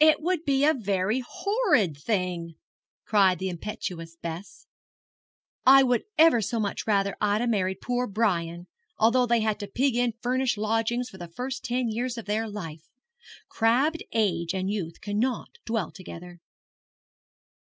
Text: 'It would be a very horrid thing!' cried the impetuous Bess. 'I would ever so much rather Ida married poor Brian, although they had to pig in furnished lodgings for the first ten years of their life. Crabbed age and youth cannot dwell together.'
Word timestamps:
'It 0.00 0.20
would 0.20 0.44
be 0.44 0.64
a 0.64 0.74
very 0.74 1.20
horrid 1.24 1.96
thing!' 1.96 2.54
cried 3.04 3.38
the 3.38 3.48
impetuous 3.48 4.16
Bess. 4.20 4.66
'I 5.64 5.84
would 5.84 6.02
ever 6.18 6.42
so 6.42 6.58
much 6.58 6.88
rather 6.88 7.16
Ida 7.20 7.46
married 7.46 7.80
poor 7.80 8.08
Brian, 8.08 8.66
although 8.98 9.26
they 9.26 9.38
had 9.42 9.60
to 9.60 9.68
pig 9.68 9.94
in 9.94 10.12
furnished 10.20 10.58
lodgings 10.58 11.08
for 11.08 11.18
the 11.18 11.28
first 11.30 11.62
ten 11.62 11.88
years 11.88 12.18
of 12.18 12.24
their 12.24 12.48
life. 12.48 12.88
Crabbed 13.48 14.02
age 14.10 14.54
and 14.56 14.68
youth 14.72 15.00
cannot 15.00 15.58
dwell 15.64 15.92
together.' 15.92 16.40